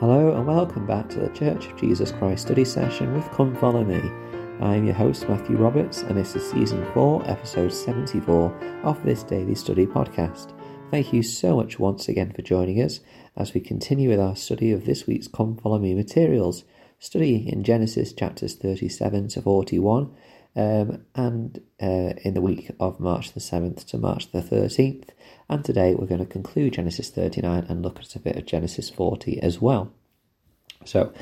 Hello 0.00 0.34
and 0.34 0.44
welcome 0.44 0.88
back 0.88 1.08
to 1.08 1.20
the 1.20 1.28
Church 1.28 1.66
of 1.66 1.80
Jesus 1.80 2.10
Christ 2.10 2.46
study 2.46 2.64
session 2.64 3.14
with 3.14 3.30
Come 3.30 3.54
Follow 3.54 3.84
Me. 3.84 4.00
I 4.60 4.74
am 4.74 4.86
your 4.86 4.94
host 4.94 5.28
Matthew 5.28 5.56
Roberts 5.56 6.02
and 6.02 6.18
this 6.18 6.34
is 6.34 6.50
season 6.50 6.84
4, 6.92 7.30
episode 7.30 7.72
74 7.72 8.80
of 8.82 9.00
this 9.04 9.22
daily 9.22 9.54
study 9.54 9.86
podcast. 9.86 10.52
Thank 10.90 11.12
you 11.12 11.22
so 11.22 11.54
much 11.54 11.78
once 11.78 12.08
again 12.08 12.32
for 12.32 12.42
joining 12.42 12.82
us 12.82 13.02
as 13.36 13.54
we 13.54 13.60
continue 13.60 14.10
with 14.10 14.18
our 14.18 14.34
study 14.34 14.72
of 14.72 14.84
this 14.84 15.06
week's 15.06 15.28
Come 15.28 15.56
Follow 15.56 15.78
Me 15.78 15.94
materials, 15.94 16.64
study 16.98 17.48
in 17.48 17.62
Genesis 17.62 18.12
chapters 18.12 18.56
37 18.56 19.28
to 19.28 19.42
41 19.42 20.12
um, 20.56 21.04
and 21.14 21.60
uh, 21.82 22.14
in 22.22 22.34
the 22.34 22.40
week 22.40 22.70
of 22.78 23.00
March 23.00 23.32
the 23.32 23.40
7th 23.40 23.84
to 23.86 23.98
March 23.98 24.30
the 24.32 24.40
13th. 24.40 25.08
And 25.48 25.64
today 25.64 25.94
we're 25.94 26.06
going 26.06 26.20
to 26.20 26.26
conclude 26.26 26.74
Genesis 26.74 27.10
39 27.10 27.66
and 27.68 27.82
look 27.82 28.00
at 28.00 28.14
a 28.14 28.20
bit 28.20 28.36
of 28.36 28.46
Genesis 28.46 28.88
40 28.90 29.40
as 29.40 29.60
well. 29.60 29.92
So, 30.84 31.12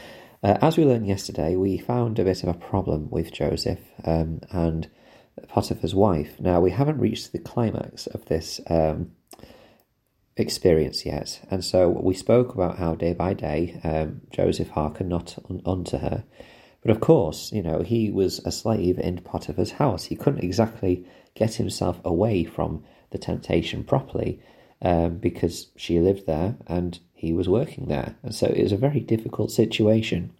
uh, 0.42 0.58
as 0.60 0.76
we 0.76 0.84
learned 0.84 1.06
yesterday, 1.06 1.54
we 1.56 1.78
found 1.78 2.18
a 2.18 2.24
bit 2.24 2.42
of 2.42 2.48
a 2.48 2.54
problem 2.54 3.08
with 3.10 3.32
Joseph 3.32 3.80
um, 4.04 4.40
and 4.50 4.88
Potiphar's 5.48 5.94
wife. 5.94 6.38
Now, 6.40 6.60
we 6.60 6.72
haven't 6.72 6.98
reached 6.98 7.32
the 7.32 7.38
climax 7.38 8.06
of 8.08 8.24
this 8.26 8.60
um, 8.68 9.12
experience 10.36 11.06
yet, 11.06 11.46
and 11.50 11.64
so 11.64 11.88
we 11.88 12.14
spoke 12.14 12.54
about 12.54 12.78
how 12.78 12.94
day 12.94 13.12
by 13.12 13.34
day 13.34 13.80
um, 13.84 14.22
Joseph 14.30 14.70
hearkened 14.70 15.10
not 15.10 15.38
un- 15.48 15.62
unto 15.64 15.98
her. 15.98 16.24
But 16.82 16.90
of 16.90 17.00
course, 17.00 17.52
you 17.52 17.62
know, 17.62 17.80
he 17.82 18.10
was 18.10 18.40
a 18.40 18.52
slave 18.52 18.98
in 18.98 19.18
Potiphar's 19.18 19.72
house. 19.72 20.04
He 20.04 20.16
couldn't 20.16 20.44
exactly 20.44 21.04
get 21.34 21.54
himself 21.54 22.00
away 22.04 22.44
from 22.44 22.84
the 23.10 23.18
temptation 23.18 23.84
properly 23.84 24.40
um, 24.82 25.18
because 25.18 25.68
she 25.76 26.00
lived 26.00 26.26
there 26.26 26.56
and 26.66 26.98
he 27.14 27.32
was 27.32 27.48
working 27.48 27.86
there. 27.86 28.16
And 28.22 28.34
so 28.34 28.46
it 28.46 28.62
was 28.62 28.72
a 28.72 28.76
very 28.76 29.00
difficult 29.00 29.52
situation. 29.52 30.32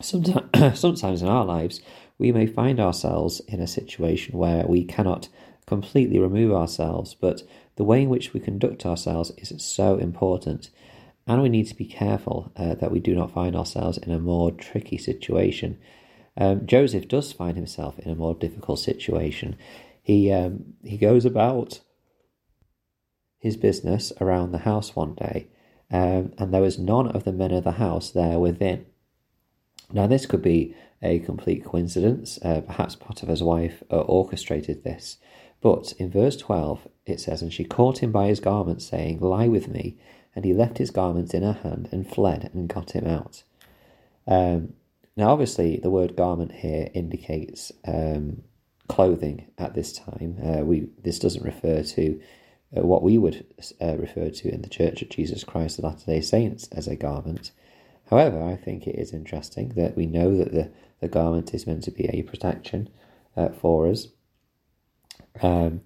Sometimes, 0.00 0.80
sometimes 0.80 1.22
in 1.22 1.28
our 1.28 1.44
lives, 1.44 1.82
we 2.16 2.32
may 2.32 2.46
find 2.46 2.80
ourselves 2.80 3.40
in 3.46 3.60
a 3.60 3.66
situation 3.66 4.38
where 4.38 4.66
we 4.66 4.84
cannot 4.84 5.28
completely 5.66 6.18
remove 6.18 6.52
ourselves, 6.52 7.14
but 7.14 7.42
the 7.76 7.84
way 7.84 8.02
in 8.02 8.08
which 8.08 8.32
we 8.32 8.40
conduct 8.40 8.86
ourselves 8.86 9.32
is 9.36 9.52
so 9.62 9.98
important. 9.98 10.70
And 11.28 11.42
we 11.42 11.50
need 11.50 11.66
to 11.66 11.74
be 11.74 11.84
careful 11.84 12.50
uh, 12.56 12.74
that 12.76 12.90
we 12.90 13.00
do 13.00 13.14
not 13.14 13.30
find 13.30 13.54
ourselves 13.54 13.98
in 13.98 14.10
a 14.10 14.18
more 14.18 14.50
tricky 14.50 14.96
situation. 14.96 15.78
Um, 16.38 16.66
Joseph 16.66 17.06
does 17.06 17.32
find 17.32 17.56
himself 17.56 17.98
in 17.98 18.10
a 18.10 18.16
more 18.16 18.34
difficult 18.34 18.78
situation. 18.78 19.56
He 20.02 20.32
um, 20.32 20.74
he 20.82 20.96
goes 20.96 21.26
about 21.26 21.80
his 23.38 23.58
business 23.58 24.10
around 24.20 24.52
the 24.52 24.58
house 24.58 24.96
one 24.96 25.14
day, 25.14 25.48
um, 25.90 26.32
and 26.38 26.52
there 26.52 26.62
was 26.62 26.78
none 26.78 27.08
of 27.08 27.24
the 27.24 27.32
men 27.32 27.52
of 27.52 27.64
the 27.64 27.72
house 27.72 28.10
there 28.10 28.38
within. 28.38 28.86
Now, 29.92 30.06
this 30.06 30.26
could 30.26 30.42
be 30.42 30.74
a 31.02 31.18
complete 31.20 31.64
coincidence. 31.64 32.38
Uh, 32.42 32.62
perhaps 32.62 32.96
Potiphar's 32.96 33.42
wife 33.42 33.82
uh, 33.90 34.00
orchestrated 34.00 34.84
this. 34.84 35.18
But 35.60 35.92
in 35.98 36.10
verse 36.10 36.36
12, 36.36 36.88
it 37.06 37.20
says, 37.20 37.42
And 37.42 37.52
she 37.52 37.64
caught 37.64 38.02
him 38.02 38.12
by 38.12 38.26
his 38.26 38.40
garment, 38.40 38.82
saying, 38.82 39.20
Lie 39.20 39.48
with 39.48 39.68
me. 39.68 39.98
And 40.38 40.44
he 40.44 40.54
left 40.54 40.78
his 40.78 40.92
garments 40.92 41.34
in 41.34 41.42
her 41.42 41.58
hand 41.64 41.88
and 41.90 42.08
fled 42.08 42.50
and 42.54 42.68
got 42.68 42.92
him 42.92 43.08
out. 43.08 43.42
Um, 44.24 44.74
now, 45.16 45.30
obviously, 45.30 45.78
the 45.78 45.90
word 45.90 46.14
garment 46.14 46.52
here 46.52 46.90
indicates 46.94 47.72
um, 47.84 48.44
clothing 48.86 49.48
at 49.58 49.74
this 49.74 49.92
time. 49.92 50.38
Uh, 50.40 50.60
we 50.64 50.90
This 51.02 51.18
doesn't 51.18 51.44
refer 51.44 51.82
to 51.82 52.20
uh, 52.76 52.86
what 52.86 53.02
we 53.02 53.18
would 53.18 53.46
uh, 53.80 53.96
refer 53.96 54.30
to 54.30 54.54
in 54.54 54.62
the 54.62 54.68
Church 54.68 55.02
of 55.02 55.08
Jesus 55.08 55.42
Christ 55.42 55.78
of 55.78 55.84
Latter 55.86 56.06
day 56.06 56.20
Saints 56.20 56.68
as 56.68 56.86
a 56.86 56.94
garment. 56.94 57.50
However, 58.08 58.40
I 58.40 58.54
think 58.54 58.86
it 58.86 58.94
is 58.94 59.12
interesting 59.12 59.70
that 59.70 59.96
we 59.96 60.06
know 60.06 60.36
that 60.36 60.52
the, 60.52 60.70
the 61.00 61.08
garment 61.08 61.52
is 61.52 61.66
meant 61.66 61.82
to 61.82 61.90
be 61.90 62.04
a 62.10 62.22
protection 62.22 62.90
uh, 63.36 63.48
for 63.48 63.88
us. 63.88 64.06
Um, 65.42 65.80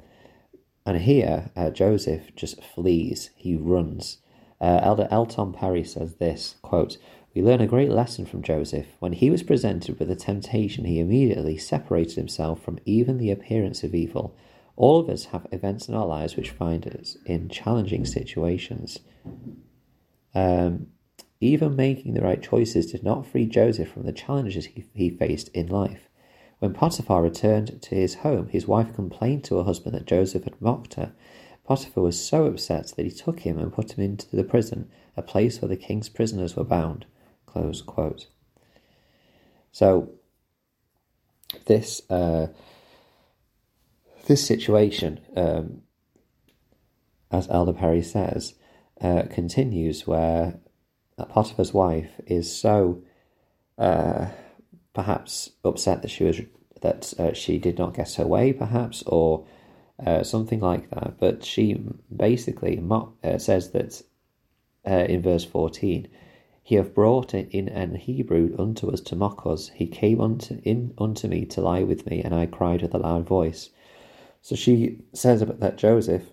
and 0.85 1.01
here, 1.01 1.51
uh, 1.57 1.71
Joseph 1.71 2.37
just 2.37 2.63
flees, 2.63 3.31
he 3.35 3.57
runs. 3.57 4.19
Uh, 4.63 4.79
Elder 4.81 5.09
L. 5.11 5.27
Tom 5.27 5.53
Perry 5.53 5.83
says 5.83 6.15
this 6.15 6.55
quote, 6.63 6.97
We 7.35 7.43
learn 7.43 7.61
a 7.61 7.67
great 7.67 7.91
lesson 7.91 8.25
from 8.25 8.43
Joseph. 8.43 8.87
When 9.01 9.13
he 9.13 9.29
was 9.29 9.43
presented 9.43 9.99
with 9.99 10.09
a 10.09 10.15
temptation, 10.15 10.85
he 10.85 11.01
immediately 11.01 11.59
separated 11.59 12.15
himself 12.15 12.63
from 12.63 12.79
even 12.85 13.19
the 13.19 13.33
appearance 13.33 13.83
of 13.83 13.93
evil. 13.93 14.37
All 14.77 15.01
of 15.01 15.09
us 15.09 15.27
have 15.27 15.49
events 15.51 15.89
in 15.89 15.95
our 15.95 16.07
lives 16.07 16.37
which 16.37 16.51
find 16.51 16.87
us 16.87 17.17
in 17.27 17.49
challenging 17.49 18.07
situations. 18.07 19.01
Um, 20.33 20.87
even 21.41 21.75
making 21.75 22.15
the 22.15 22.23
right 22.23 22.41
choices 22.41 22.93
did 22.93 23.03
not 23.03 23.27
free 23.27 23.47
Joseph 23.47 23.89
from 23.91 24.05
the 24.05 24.13
challenges 24.13 24.67
he, 24.67 24.85
he 24.95 25.11
faced 25.11 25.49
in 25.49 25.67
life. 25.67 26.09
When 26.61 26.73
Potiphar 26.73 27.21
returned 27.21 27.83
to 27.83 27.95
his 27.97 28.15
home, 28.15 28.47
his 28.47 28.69
wife 28.69 28.95
complained 28.95 29.43
to 29.45 29.57
her 29.57 29.65
husband 29.65 29.97
that 29.97 30.07
Joseph 30.07 30.45
had 30.45 30.63
mocked 30.63 30.95
her. 30.95 31.13
Potiphar 31.67 32.03
was 32.03 32.23
so 32.23 32.47
upset 32.47 32.93
that 32.97 33.05
he 33.05 33.11
took 33.11 33.41
him 33.41 33.59
and 33.59 33.73
put 33.73 33.93
him 33.93 34.05
into 34.05 34.35
the 34.35 34.45
prison, 34.45 34.91
a 35.17 35.23
place 35.23 35.61
where 35.61 35.69
the 35.69 35.77
king's 35.77 36.09
prisoners 36.09 36.57
were 36.57 36.65
bound. 36.65 37.07
So, 39.71 40.11
this 41.67 42.03
uh, 42.11 42.49
this 44.27 44.47
situation, 44.47 45.21
um, 45.37 45.83
as 47.31 47.49
Elder 47.51 47.75
Perry 47.75 48.03
says, 48.03 48.55
uh, 49.01 49.25
continues 49.31 50.07
where 50.07 50.61
Potiphar's 51.29 51.75
wife 51.75 52.11
is 52.27 52.55
so 52.55 53.03
uh, 53.79 54.29
perhaps 54.95 55.51
upset 55.65 56.03
that 56.03 56.11
she 56.11 56.25
was 56.25 56.41
that 56.81 57.15
uh, 57.19 57.33
she 57.33 57.59
did 57.59 57.79
not 57.79 57.95
get 57.95 58.15
her 58.15 58.27
way, 58.27 58.53
perhaps, 58.53 59.03
or 59.07 59.47
uh, 60.05 60.23
something 60.23 60.61
like 60.61 60.91
that. 60.91 61.15
But 61.19 61.45
she 61.45 61.83
basically 62.15 62.83
uh, 63.25 63.39
says 63.39 63.71
that 63.71 64.03
uh, 64.87 65.07
in 65.09 65.23
verse 65.23 65.45
fourteen, 65.45 66.09
"He 66.63 66.77
hath 66.77 66.95
brought 66.95 67.35
in 67.35 67.69
an 67.69 67.95
Hebrew 67.95 68.55
unto 68.59 68.91
us 68.91 69.01
to 69.03 69.17
mock 69.17 69.47
us. 69.47 69.69
He 69.69 69.87
came 69.87 70.21
unto 70.21 70.61
in 70.65 70.95
unto 70.99 71.29
me 71.29 71.45
to 71.47 71.61
lie 71.61 71.83
with 71.83 72.07
me, 72.07 72.23
and 72.23 72.35
I 72.35 72.47
cried 72.47 72.83
with 72.83 72.95
a 72.95 72.99
loud 72.99 73.27
voice." 73.27 73.71
So 74.41 74.57
she 74.57 74.99
says 75.13 75.41
that 75.41 75.79
Joseph 75.79 76.25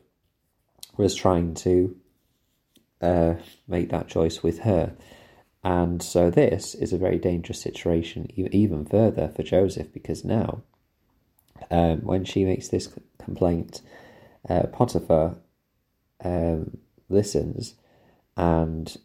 was 0.98 1.16
trying 1.16 1.54
to 1.54 1.96
uh, 3.02 3.36
make 3.68 3.90
that 3.90 4.08
choice 4.08 4.44
with 4.44 4.60
her. 4.60 4.96
And 5.64 6.02
so 6.02 6.30
this 6.30 6.74
is 6.74 6.94
a 6.94 6.98
very 6.98 7.18
dangerous 7.18 7.62
situation, 7.62 8.28
even 8.36 8.86
further 8.86 9.28
for 9.28 9.44
Joseph, 9.44 9.94
because 9.94 10.24
now, 10.26 10.64
um, 11.72 12.00
when 12.02 12.26
she 12.26 12.46
makes 12.46 12.68
this 12.68 12.90
complaint, 13.18 13.82
uh, 14.50 14.64
Potiphar 14.72 15.36
um, 16.24 16.78
listens, 17.10 17.76
and 18.36 18.98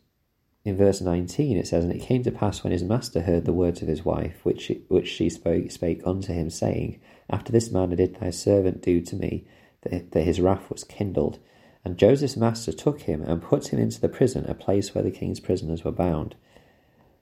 in 0.65 0.77
verse 0.77 1.01
19 1.01 1.57
it 1.57 1.69
says, 1.69 1.85
And 1.85 1.93
it 1.93 2.03
came 2.03 2.23
to 2.23 2.31
pass 2.31 2.65
when 2.65 2.73
his 2.73 2.83
master 2.83 3.23
heard 3.23 3.45
the 3.45 3.53
words 3.53 3.83
of 3.83 3.89
his 3.89 4.05
wife, 4.05 4.45
which 4.45 4.63
she, 4.63 4.85
which 4.89 5.09
she 5.09 5.29
spoke, 5.29 5.71
spake 5.71 6.03
unto 6.07 6.33
him, 6.33 6.51
saying, 6.51 7.01
After 7.29 7.53
this 7.53 7.71
manner 7.71 7.97
did 7.97 8.17
thy 8.17 8.31
servant 8.31 8.83
do 8.83 9.01
to 9.03 9.17
me, 9.17 9.47
that, 9.83 10.13
that 10.13 10.25
his 10.25 10.41
wrath 10.41 10.71
was 10.71 10.85
kindled. 10.85 11.39
And 11.85 11.99
Joseph's 11.99 12.37
master 12.37 12.73
took 12.73 13.03
him 13.03 13.23
and 13.23 13.43
put 13.43 13.73
him 13.73 13.79
into 13.79 14.01
the 14.01 14.09
prison, 14.09 14.47
a 14.47 14.55
place 14.55 14.95
where 14.95 15.05
the 15.05 15.11
king's 15.11 15.41
prisoners 15.41 15.85
were 15.85 15.93
bound. 15.93 16.35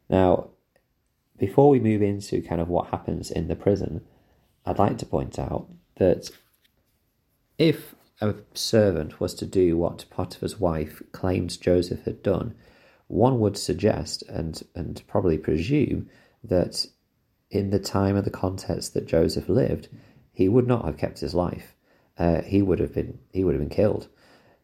Now, 0.08 0.50
before 1.36 1.68
we 1.68 1.80
move 1.80 2.02
into 2.02 2.42
kind 2.42 2.60
of 2.60 2.68
what 2.68 2.88
happens 2.88 3.30
in 3.30 3.48
the 3.48 3.56
prison, 3.56 4.02
I'd 4.64 4.78
like 4.78 4.98
to 4.98 5.06
point 5.06 5.38
out 5.38 5.68
that 5.96 6.30
if 7.58 7.94
a 8.20 8.34
servant 8.54 9.20
was 9.20 9.34
to 9.34 9.46
do 9.46 9.76
what 9.76 10.04
Potiphar's 10.10 10.60
wife 10.60 11.02
claims 11.12 11.56
Joseph 11.56 12.04
had 12.04 12.22
done, 12.22 12.54
one 13.08 13.40
would 13.40 13.56
suggest 13.56 14.22
and, 14.28 14.62
and 14.74 15.02
probably 15.06 15.36
presume 15.36 16.08
that 16.44 16.86
in 17.50 17.70
the 17.70 17.78
time 17.78 18.16
and 18.16 18.24
the 18.24 18.30
context 18.30 18.94
that 18.94 19.06
Joseph 19.06 19.48
lived, 19.48 19.88
he 20.32 20.48
would 20.48 20.66
not 20.66 20.84
have 20.84 20.96
kept 20.96 21.20
his 21.20 21.34
life. 21.34 21.74
Uh, 22.18 22.42
he 22.42 22.62
would 22.62 22.78
have 22.78 22.94
been 22.94 23.18
he 23.32 23.44
would 23.44 23.54
have 23.54 23.60
been 23.60 23.76
killed. 23.76 24.08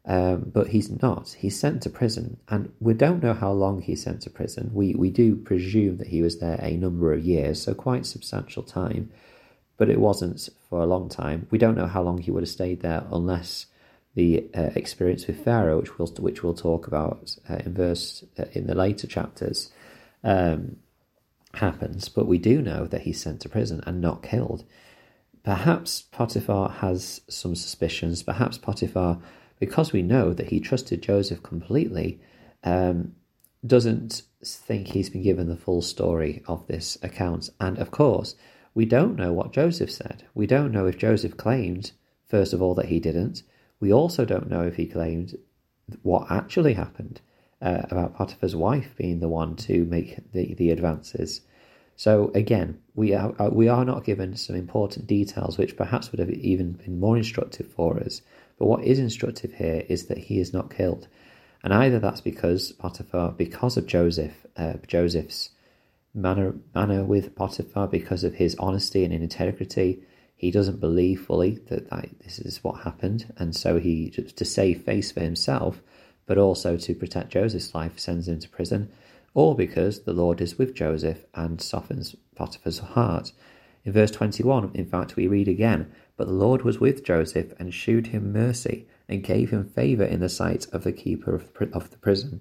Um, 0.04 0.50
but 0.54 0.68
he's 0.68 0.90
not. 1.02 1.36
He's 1.38 1.58
sent 1.58 1.82
to 1.82 1.90
prison, 1.90 2.38
and 2.48 2.72
we 2.80 2.94
don't 2.94 3.22
know 3.22 3.34
how 3.34 3.52
long 3.52 3.82
he's 3.82 4.02
sent 4.02 4.22
to 4.22 4.30
prison. 4.30 4.70
We 4.72 4.94
we 4.94 5.10
do 5.10 5.36
presume 5.36 5.98
that 5.98 6.08
he 6.08 6.22
was 6.22 6.38
there 6.38 6.58
a 6.62 6.76
number 6.76 7.12
of 7.12 7.24
years, 7.24 7.60
so 7.60 7.74
quite 7.74 8.06
substantial 8.06 8.62
time, 8.62 9.10
but 9.78 9.88
it 9.88 10.00
wasn't 10.00 10.48
for 10.68 10.80
a 10.80 10.86
long 10.86 11.08
time. 11.08 11.46
We 11.50 11.56
don't 11.56 11.76
know 11.76 11.86
how 11.86 12.02
long 12.02 12.18
he 12.18 12.30
would 12.30 12.42
have 12.42 12.50
stayed 12.50 12.80
there 12.80 13.04
unless 13.10 13.66
the 14.14 14.50
uh, 14.54 14.70
experience 14.74 15.26
with 15.26 15.42
Pharaoh, 15.42 15.78
which 15.78 15.98
we'll 15.98 16.08
which 16.18 16.42
we'll 16.42 16.54
talk 16.54 16.86
about 16.86 17.36
uh, 17.48 17.58
in 17.64 17.72
verse 17.72 18.24
uh, 18.38 18.44
in 18.52 18.66
the 18.66 18.74
later 18.74 19.06
chapters, 19.06 19.70
um, 20.22 20.76
happens. 21.54 22.08
But 22.08 22.26
we 22.26 22.38
do 22.38 22.60
know 22.60 22.86
that 22.86 23.02
he's 23.02 23.22
sent 23.22 23.40
to 23.42 23.48
prison 23.48 23.82
and 23.86 24.00
not 24.00 24.22
killed. 24.22 24.64
Perhaps 25.44 26.02
Potiphar 26.10 26.68
has 26.68 27.22
some 27.28 27.54
suspicions. 27.54 28.22
Perhaps 28.22 28.58
Potiphar 28.58 29.18
because 29.58 29.92
we 29.92 30.02
know 30.02 30.32
that 30.32 30.48
he 30.48 30.60
trusted 30.60 31.02
Joseph 31.02 31.42
completely, 31.42 32.20
um, 32.64 33.14
doesn't 33.66 34.22
think 34.44 34.88
he's 34.88 35.10
been 35.10 35.22
given 35.22 35.48
the 35.48 35.56
full 35.56 35.82
story 35.82 36.42
of 36.46 36.66
this 36.66 36.96
account. 37.02 37.50
And 37.60 37.78
of 37.78 37.90
course, 37.90 38.36
we 38.78 38.86
don't 38.86 39.16
know 39.16 39.32
what 39.32 39.52
Joseph 39.52 39.90
said. 39.90 40.22
We 40.36 40.46
don't 40.46 40.70
know 40.70 40.86
if 40.86 40.96
Joseph 40.96 41.36
claimed, 41.36 41.90
first 42.28 42.52
of 42.52 42.62
all, 42.62 42.76
that 42.76 42.86
he 42.86 43.00
didn't. 43.00 43.42
We 43.80 43.92
also 43.92 44.24
don't 44.24 44.48
know 44.48 44.62
if 44.62 44.76
he 44.76 44.86
claimed 44.86 45.36
what 46.02 46.30
actually 46.30 46.74
happened 46.74 47.20
uh, 47.60 47.82
about 47.90 48.14
Potiphar's 48.14 48.54
wife 48.54 48.94
being 48.96 49.18
the 49.18 49.28
one 49.28 49.56
to 49.66 49.84
make 49.86 50.30
the, 50.30 50.54
the 50.54 50.70
advances. 50.70 51.40
So 51.96 52.30
again, 52.36 52.78
we 52.94 53.14
are 53.14 53.34
uh, 53.40 53.50
we 53.50 53.66
are 53.66 53.84
not 53.84 54.04
given 54.04 54.36
some 54.36 54.54
important 54.54 55.08
details, 55.08 55.58
which 55.58 55.76
perhaps 55.76 56.12
would 56.12 56.20
have 56.20 56.30
even 56.30 56.74
been 56.74 57.00
more 57.00 57.16
instructive 57.16 57.66
for 57.66 57.98
us. 57.98 58.22
But 58.60 58.66
what 58.66 58.84
is 58.84 59.00
instructive 59.00 59.54
here 59.54 59.82
is 59.88 60.06
that 60.06 60.18
he 60.18 60.38
is 60.38 60.52
not 60.52 60.70
killed, 60.72 61.08
and 61.64 61.74
either 61.74 61.98
that's 61.98 62.20
because 62.20 62.70
Potiphar, 62.70 63.32
because 63.32 63.76
of 63.76 63.88
Joseph, 63.88 64.46
uh, 64.56 64.74
Joseph's 64.86 65.50
manner 66.20 66.54
manner 66.74 67.04
with 67.04 67.34
Potiphar, 67.34 67.88
because 67.88 68.24
of 68.24 68.34
his 68.34 68.56
honesty 68.56 69.04
and 69.04 69.12
integrity, 69.12 70.02
he 70.36 70.50
doesn't 70.50 70.80
believe 70.80 71.22
fully 71.22 71.58
that, 71.68 71.90
that 71.90 72.08
this 72.22 72.38
is 72.38 72.62
what 72.62 72.82
happened, 72.82 73.32
and 73.36 73.54
so 73.54 73.78
he 73.78 74.10
to 74.10 74.44
save 74.44 74.82
face 74.82 75.10
for 75.12 75.20
himself, 75.20 75.82
but 76.26 76.38
also 76.38 76.76
to 76.76 76.94
protect 76.94 77.30
Joseph's 77.30 77.74
life, 77.74 77.98
sends 77.98 78.28
him 78.28 78.38
to 78.40 78.48
prison 78.48 78.90
or 79.34 79.54
because 79.54 80.00
the 80.00 80.12
Lord 80.12 80.40
is 80.40 80.58
with 80.58 80.74
Joseph 80.74 81.24
and 81.34 81.60
softens 81.60 82.16
Potiphar's 82.34 82.80
heart. 82.80 83.32
In 83.84 83.92
verse 83.92 84.10
21, 84.10 84.72
in 84.74 84.86
fact, 84.86 85.14
we 85.14 85.28
read 85.28 85.46
again, 85.46 85.92
But 86.16 86.26
the 86.26 86.32
Lord 86.34 86.62
was 86.62 86.80
with 86.80 87.04
Joseph 87.04 87.52
and 87.58 87.72
shewed 87.72 88.08
him 88.08 88.32
mercy 88.32 88.88
and 89.08 89.22
gave 89.22 89.50
him 89.50 89.64
favour 89.64 90.04
in 90.04 90.18
the 90.18 90.28
sight 90.28 90.66
of 90.72 90.82
the 90.82 90.92
keeper 90.92 91.34
of 91.34 91.90
the 91.90 91.98
prison. 91.98 92.40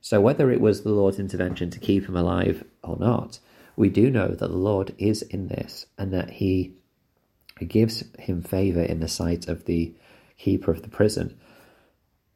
So, 0.00 0.20
whether 0.20 0.50
it 0.50 0.60
was 0.60 0.82
the 0.82 0.90
Lord's 0.90 1.18
intervention 1.18 1.70
to 1.70 1.78
keep 1.78 2.06
him 2.06 2.16
alive 2.16 2.64
or 2.82 2.96
not, 2.96 3.38
we 3.76 3.88
do 3.88 4.10
know 4.10 4.28
that 4.28 4.38
the 4.38 4.48
Lord 4.48 4.94
is 4.98 5.22
in 5.22 5.48
this 5.48 5.86
and 5.98 6.12
that 6.12 6.30
he 6.30 6.74
gives 7.66 8.04
him 8.18 8.42
favour 8.42 8.82
in 8.82 9.00
the 9.00 9.08
sight 9.08 9.48
of 9.48 9.66
the 9.66 9.94
keeper 10.38 10.70
of 10.70 10.82
the 10.82 10.88
prison. 10.88 11.38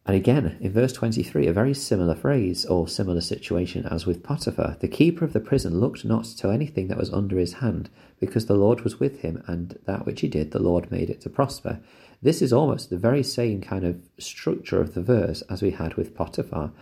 And 0.07 0.15
again, 0.15 0.59
in 0.61 0.71
verse 0.73 0.93
23, 0.93 1.47
a 1.47 1.53
very 1.53 1.73
similar 1.73 2.15
phrase 2.15 2.67
or 2.67 2.87
similar 2.87 3.23
situation 3.23 3.87
as 3.87 4.05
with 4.05 4.23
Potiphar. 4.23 4.77
The 4.81 4.89
keeper 4.89 5.25
of 5.25 5.33
the 5.33 5.41
prison 5.41 5.81
looked 5.81 6.05
not 6.05 6.25
to 6.25 6.51
anything 6.51 6.89
that 6.89 6.99
was 6.99 7.11
under 7.11 7.39
his 7.39 7.55
hand, 7.55 7.89
because 8.21 8.45
the 8.45 8.55
Lord 8.55 8.83
was 8.83 9.01
with 9.01 9.21
him, 9.21 9.43
and 9.47 9.79
that 9.87 10.05
which 10.05 10.21
he 10.21 10.29
did, 10.29 10.51
the 10.51 10.63
Lord 10.63 10.91
made 10.91 11.09
it 11.09 11.23
to 11.23 11.31
prosper. 11.31 11.81
This 12.21 12.43
is 12.43 12.53
almost 12.53 12.91
the 12.91 12.99
very 12.99 13.23
same 13.23 13.63
kind 13.63 13.85
of 13.85 14.03
structure 14.19 14.79
of 14.79 14.93
the 14.93 15.03
verse 15.03 15.43
as 15.49 15.63
we 15.63 15.71
had 15.71 15.95
with 15.95 16.15
Potiphar. 16.15 16.73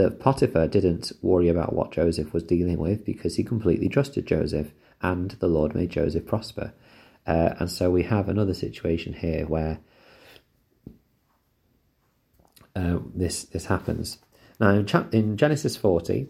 That 0.00 0.18
Potiphar 0.18 0.66
didn't 0.66 1.12
worry 1.20 1.50
about 1.50 1.74
what 1.74 1.92
Joseph 1.92 2.32
was 2.32 2.42
dealing 2.42 2.78
with 2.78 3.04
because 3.04 3.36
he 3.36 3.44
completely 3.44 3.86
trusted 3.86 4.24
Joseph, 4.24 4.72
and 5.02 5.32
the 5.32 5.46
Lord 5.46 5.74
made 5.74 5.90
Joseph 5.90 6.24
prosper. 6.24 6.72
Uh, 7.26 7.50
and 7.58 7.70
so 7.70 7.90
we 7.90 8.04
have 8.04 8.26
another 8.26 8.54
situation 8.54 9.12
here 9.12 9.44
where 9.44 9.78
uh, 12.74 13.00
this 13.14 13.44
this 13.44 13.66
happens. 13.66 14.20
Now, 14.58 14.70
in, 14.70 14.86
chap- 14.86 15.12
in 15.12 15.36
Genesis 15.36 15.76
40, 15.76 16.28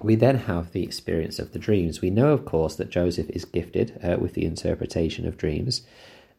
we 0.00 0.16
then 0.16 0.38
have 0.38 0.72
the 0.72 0.82
experience 0.82 1.38
of 1.38 1.52
the 1.52 1.60
dreams. 1.60 2.00
We 2.00 2.10
know, 2.10 2.32
of 2.32 2.44
course, 2.44 2.74
that 2.74 2.90
Joseph 2.90 3.30
is 3.30 3.44
gifted 3.44 4.00
uh, 4.02 4.16
with 4.20 4.34
the 4.34 4.44
interpretation 4.44 5.24
of 5.24 5.36
dreams, 5.36 5.82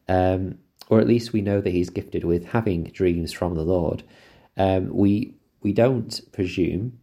um, 0.08 0.58
or 0.90 1.00
at 1.00 1.08
least 1.08 1.32
we 1.32 1.40
know 1.40 1.62
that 1.62 1.72
he's 1.72 1.88
gifted 1.88 2.22
with 2.22 2.48
having 2.48 2.84
dreams 2.84 3.32
from 3.32 3.54
the 3.54 3.64
Lord. 3.64 4.02
Um, 4.58 4.94
we 4.94 5.36
we 5.64 5.72
don't 5.72 6.20
presume 6.30 7.00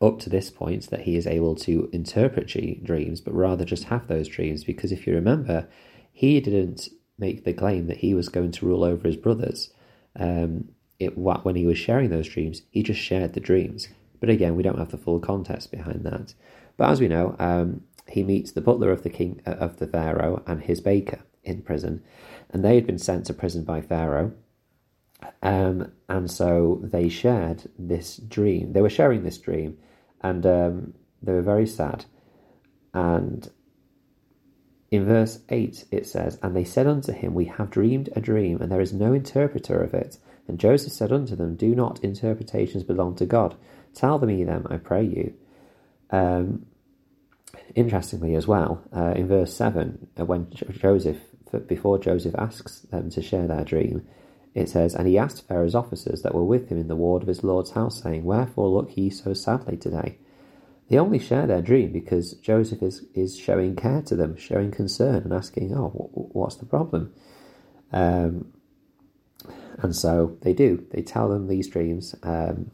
up 0.00 0.18
to 0.20 0.30
this 0.30 0.50
point 0.50 0.90
that 0.90 1.02
he 1.02 1.16
is 1.16 1.26
able 1.26 1.54
to 1.54 1.88
interpret 1.92 2.48
dreams, 2.84 3.20
but 3.20 3.34
rather 3.34 3.64
just 3.64 3.84
have 3.84 4.08
those 4.08 4.26
dreams. 4.28 4.64
Because 4.64 4.90
if 4.90 5.06
you 5.06 5.14
remember, 5.14 5.68
he 6.12 6.40
didn't 6.40 6.88
make 7.18 7.44
the 7.44 7.52
claim 7.52 7.86
that 7.86 7.98
he 7.98 8.14
was 8.14 8.28
going 8.28 8.52
to 8.52 8.66
rule 8.66 8.84
over 8.84 9.06
his 9.06 9.16
brothers. 9.16 9.70
Um, 10.18 10.70
it, 10.98 11.16
when 11.16 11.54
he 11.54 11.66
was 11.66 11.78
sharing 11.78 12.10
those 12.10 12.28
dreams, 12.28 12.62
he 12.70 12.82
just 12.82 13.00
shared 13.00 13.34
the 13.34 13.40
dreams. 13.40 13.88
But 14.18 14.30
again, 14.30 14.56
we 14.56 14.62
don't 14.62 14.78
have 14.78 14.90
the 14.90 14.98
full 14.98 15.20
context 15.20 15.70
behind 15.70 16.04
that. 16.04 16.34
But 16.76 16.90
as 16.90 17.00
we 17.00 17.08
know, 17.08 17.36
um, 17.38 17.82
he 18.08 18.22
meets 18.22 18.52
the 18.52 18.60
butler 18.60 18.90
of 18.90 19.02
the 19.02 19.10
king 19.10 19.40
uh, 19.46 19.50
of 19.50 19.76
the 19.76 19.86
pharaoh 19.86 20.42
and 20.46 20.62
his 20.62 20.80
baker 20.80 21.20
in 21.44 21.62
prison, 21.62 22.02
and 22.50 22.64
they 22.64 22.74
had 22.74 22.86
been 22.86 22.98
sent 22.98 23.26
to 23.26 23.34
prison 23.34 23.64
by 23.64 23.80
pharaoh. 23.80 24.32
Um, 25.42 25.92
and 26.08 26.30
so 26.30 26.80
they 26.82 27.08
shared 27.08 27.68
this 27.78 28.16
dream. 28.16 28.72
They 28.72 28.82
were 28.82 28.90
sharing 28.90 29.22
this 29.24 29.38
dream, 29.38 29.78
and 30.20 30.44
um, 30.46 30.94
they 31.22 31.32
were 31.32 31.42
very 31.42 31.66
sad. 31.66 32.04
And 32.94 33.50
in 34.90 35.04
verse 35.04 35.40
8 35.48 35.86
it 35.90 36.06
says, 36.06 36.38
And 36.42 36.56
they 36.56 36.64
said 36.64 36.86
unto 36.86 37.12
him, 37.12 37.34
We 37.34 37.46
have 37.46 37.70
dreamed 37.70 38.10
a 38.16 38.20
dream, 38.20 38.60
and 38.60 38.70
there 38.70 38.80
is 38.80 38.92
no 38.92 39.12
interpreter 39.12 39.82
of 39.82 39.94
it. 39.94 40.18
And 40.46 40.58
Joseph 40.58 40.92
said 40.92 41.12
unto 41.12 41.36
them, 41.36 41.56
Do 41.56 41.74
not 41.74 42.02
interpretations 42.02 42.82
belong 42.82 43.14
to 43.16 43.26
God? 43.26 43.54
Tell 43.94 44.18
me 44.18 44.44
them, 44.44 44.66
I 44.70 44.78
pray 44.78 45.04
you. 45.04 45.34
Um, 46.10 46.66
interestingly, 47.74 48.34
as 48.34 48.46
well, 48.46 48.82
uh, 48.96 49.12
in 49.14 49.28
verse 49.28 49.54
7, 49.54 50.08
uh, 50.18 50.24
when 50.24 50.48
Joseph, 50.50 51.18
before 51.66 51.98
Joseph 51.98 52.34
asks 52.38 52.80
them 52.80 53.10
to 53.10 53.20
share 53.20 53.46
their 53.46 53.64
dream, 53.64 54.06
it 54.54 54.68
says, 54.68 54.94
And 54.94 55.06
he 55.06 55.18
asked 55.18 55.46
Pharaoh's 55.46 55.74
officers 55.74 56.22
that 56.22 56.34
were 56.34 56.44
with 56.44 56.68
him 56.68 56.78
in 56.78 56.88
the 56.88 56.96
ward 56.96 57.22
of 57.22 57.28
his 57.28 57.44
Lord's 57.44 57.72
house, 57.72 58.02
saying, 58.02 58.24
Wherefore 58.24 58.68
look 58.68 58.96
ye 58.96 59.10
so 59.10 59.34
sadly 59.34 59.76
today? 59.76 60.18
They 60.88 60.98
only 60.98 61.18
share 61.18 61.46
their 61.46 61.60
dream 61.60 61.92
because 61.92 62.32
Joseph 62.34 62.82
is, 62.82 63.04
is 63.14 63.36
showing 63.36 63.76
care 63.76 64.02
to 64.02 64.16
them, 64.16 64.36
showing 64.36 64.70
concern, 64.70 65.16
and 65.16 65.32
asking, 65.32 65.74
Oh, 65.74 65.90
what's 66.12 66.56
the 66.56 66.66
problem? 66.66 67.12
Um, 67.92 68.52
and 69.80 69.94
so 69.94 70.36
they 70.42 70.52
do. 70.52 70.86
They 70.90 71.02
tell 71.02 71.28
them 71.28 71.46
these 71.46 71.68
dreams. 71.68 72.14
Um, 72.22 72.70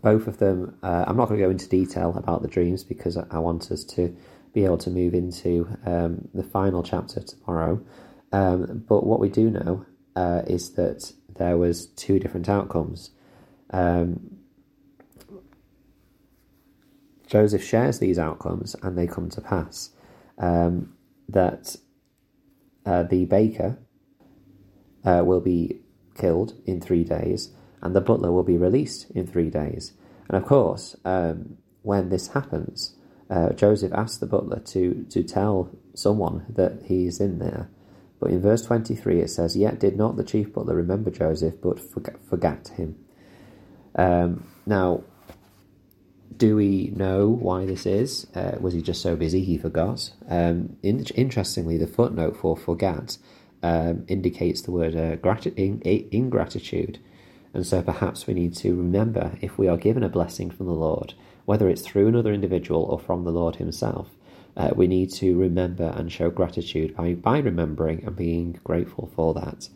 both 0.00 0.26
of 0.26 0.38
them, 0.38 0.78
uh, 0.82 1.04
I'm 1.06 1.16
not 1.16 1.28
going 1.28 1.38
to 1.38 1.46
go 1.46 1.50
into 1.50 1.68
detail 1.68 2.14
about 2.16 2.42
the 2.42 2.48
dreams 2.48 2.84
because 2.84 3.16
I 3.16 3.38
want 3.38 3.70
us 3.70 3.84
to 3.84 4.16
be 4.54 4.64
able 4.64 4.78
to 4.78 4.90
move 4.90 5.14
into 5.14 5.68
um, 5.84 6.28
the 6.32 6.42
final 6.42 6.82
chapter 6.82 7.20
tomorrow. 7.20 7.84
Um, 8.32 8.84
but 8.88 9.04
what 9.04 9.20
we 9.20 9.28
do 9.28 9.50
know 9.50 9.84
uh, 10.16 10.42
is 10.46 10.72
that 10.72 11.12
there 11.36 11.56
was 11.56 11.86
two 11.86 12.18
different 12.18 12.48
outcomes. 12.48 13.10
Um, 13.70 14.38
Joseph 17.26 17.62
shares 17.64 17.98
these 18.00 18.18
outcomes 18.18 18.74
and 18.82 18.98
they 18.98 19.06
come 19.06 19.30
to 19.30 19.40
pass. 19.40 19.90
Um, 20.38 20.94
that 21.28 21.76
uh, 22.84 23.04
the 23.04 23.24
baker 23.24 23.78
uh, 25.04 25.22
will 25.24 25.40
be 25.40 25.80
killed 26.16 26.54
in 26.66 26.80
three 26.80 27.04
days, 27.04 27.50
and 27.82 27.94
the 27.94 28.00
butler 28.00 28.32
will 28.32 28.42
be 28.42 28.56
released 28.56 29.10
in 29.12 29.26
three 29.26 29.50
days. 29.50 29.92
And 30.28 30.36
of 30.36 30.44
course, 30.44 30.96
um, 31.04 31.58
when 31.82 32.08
this 32.08 32.28
happens, 32.28 32.96
uh, 33.28 33.50
Joseph 33.50 33.92
asks 33.92 34.18
the 34.18 34.26
butler 34.26 34.60
to, 34.60 35.06
to 35.10 35.22
tell 35.22 35.70
someone 35.94 36.46
that 36.48 36.82
he 36.86 37.06
is 37.06 37.20
in 37.20 37.38
there. 37.38 37.70
But 38.20 38.30
in 38.30 38.40
verse 38.40 38.62
23 38.62 39.20
it 39.20 39.30
says, 39.30 39.56
Yet 39.56 39.80
did 39.80 39.96
not 39.96 40.16
the 40.16 40.24
chief 40.24 40.52
butler 40.52 40.74
remember 40.74 41.10
Joseph, 41.10 41.54
but 41.60 41.80
forgot 41.80 42.68
him. 42.68 42.96
Um, 43.96 44.46
now, 44.66 45.02
do 46.36 46.56
we 46.56 46.92
know 46.94 47.28
why 47.28 47.66
this 47.66 47.86
is? 47.86 48.26
Uh, 48.34 48.56
was 48.60 48.74
he 48.74 48.82
just 48.82 49.02
so 49.02 49.16
busy 49.16 49.42
he 49.42 49.58
forgot? 49.58 50.12
Um, 50.28 50.76
in, 50.82 51.04
interestingly, 51.14 51.76
the 51.76 51.86
footnote 51.86 52.36
for 52.36 52.56
forgot 52.56 53.18
um, 53.62 54.04
indicates 54.08 54.62
the 54.62 54.70
word 54.70 54.96
uh, 54.96 55.16
grat- 55.16 55.46
in- 55.46 55.82
ingratitude. 55.82 56.98
And 57.52 57.66
so 57.66 57.82
perhaps 57.82 58.26
we 58.26 58.34
need 58.34 58.54
to 58.56 58.74
remember 58.76 59.36
if 59.40 59.58
we 59.58 59.66
are 59.66 59.76
given 59.76 60.02
a 60.02 60.08
blessing 60.08 60.50
from 60.50 60.66
the 60.66 60.72
Lord, 60.72 61.14
whether 61.46 61.68
it's 61.68 61.82
through 61.82 62.06
another 62.06 62.32
individual 62.32 62.84
or 62.84 62.98
from 62.98 63.24
the 63.24 63.32
Lord 63.32 63.56
Himself, 63.56 64.08
uh, 64.56 64.70
we 64.74 64.86
need 64.86 65.10
to 65.12 65.38
remember 65.38 65.92
and 65.96 66.10
show 66.10 66.30
gratitude 66.30 66.96
by, 66.96 67.14
by 67.14 67.38
remembering 67.38 68.04
and 68.04 68.16
being 68.16 68.58
grateful 68.64 69.10
for 69.14 69.34
that. 69.34 69.68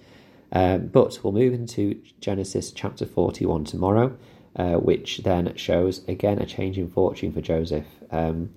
Um, 0.53 0.87
but 0.87 1.19
we'll 1.23 1.33
move 1.33 1.53
into 1.53 2.01
Genesis 2.21 2.71
chapter 2.71 3.07
41 3.07 3.65
tomorrow, 3.65 4.17
uh, 4.57 4.75
which 4.75 5.19
then 5.19 5.57
shows 5.57 6.07
again 6.07 6.39
a 6.39 6.47
change 6.47 6.79
in 6.79 6.89
fortune 6.89 7.33
for 7.33 7.41
Joseph. 7.41 7.87
Um, 8.11 8.51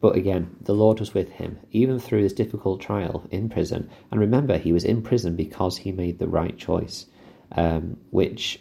but 0.00 0.16
again, 0.16 0.56
the 0.60 0.74
Lord 0.74 1.00
was 1.00 1.14
with 1.14 1.30
him, 1.32 1.58
even 1.70 1.98
through 1.98 2.22
this 2.22 2.32
difficult 2.32 2.80
trial 2.80 3.26
in 3.30 3.48
prison. 3.48 3.88
And 4.10 4.20
remember, 4.20 4.58
he 4.58 4.72
was 4.72 4.84
in 4.84 5.02
prison 5.02 5.36
because 5.36 5.78
he 5.78 5.92
made 5.92 6.18
the 6.18 6.28
right 6.28 6.56
choice, 6.58 7.06
um, 7.52 7.98
which 8.10 8.60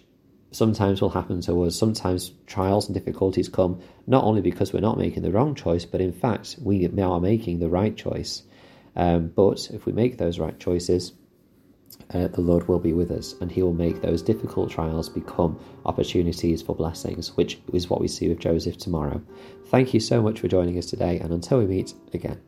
sometimes 0.53 1.01
will 1.01 1.10
happen 1.10 1.41
to 1.41 1.63
us. 1.63 1.75
Sometimes 1.75 2.31
trials 2.48 2.88
and 2.88 2.93
difficulties 2.93 3.50
come 3.50 3.81
not 4.07 4.24
only 4.24 4.41
because 4.41 4.72
we're 4.72 4.79
not 4.79 4.98
making 4.98 5.24
the 5.24 5.31
wrong 5.31 5.55
choice, 5.55 5.86
but 5.86 6.01
in 6.01 6.13
fact, 6.13 6.57
we 6.62 6.88
now 6.88 7.13
are 7.13 7.19
making 7.19 7.60
the 7.60 7.69
right 7.69 7.95
choice. 7.95 8.43
Um, 8.95 9.31
but 9.36 9.69
if 9.72 9.86
we 9.86 9.91
make 9.91 10.17
those 10.17 10.39
right 10.39 10.60
choices, 10.60 11.13
uh, 12.13 12.27
the 12.27 12.41
Lord 12.41 12.67
will 12.67 12.79
be 12.79 12.93
with 12.93 13.12
us 13.12 13.33
and 13.41 13.51
He 13.51 13.63
will 13.63 13.74
make 13.74 14.01
those 14.01 14.22
difficult 14.22 14.69
trials 14.69 15.10
become 15.10 15.60
opportunities 15.86 16.62
for 16.62 16.75
blessings, 16.75 17.36
which 17.36 17.60
is 17.74 17.89
what 17.89 18.01
we 18.01 18.07
see 18.07 18.29
with 18.29 18.39
Joseph 18.39 18.77
tomorrow. 18.77 19.22
Thank 19.67 19.93
you 19.93 20.00
so 20.00 20.22
much 20.22 20.39
for 20.39 20.48
joining 20.48 20.77
us 20.77 20.86
today, 20.86 21.19
and 21.19 21.31
until 21.31 21.60
we 21.60 21.65
meet 21.65 21.93
again. 22.13 22.39